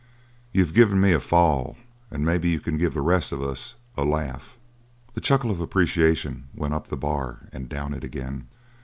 "You've 0.51 0.73
given 0.73 0.99
me 0.99 1.13
a 1.13 1.19
fall, 1.19 1.77
and 2.09 2.25
maybe 2.25 2.49
you 2.49 2.59
can 2.59 2.75
give 2.79 2.95
the 2.95 3.03
rest 3.03 3.31
of 3.31 3.43
us 3.43 3.75
a 3.95 4.03
laugh!" 4.03 4.57
The 5.13 5.21
chuckle 5.21 5.51
of 5.51 5.59
appreciation 5.61 6.47
went 6.55 6.73
up 6.73 6.87
the 6.87 6.97
bar 6.97 7.47
and 7.53 7.69
down 7.69 7.93
it 7.93 8.03
again. 8.03 8.47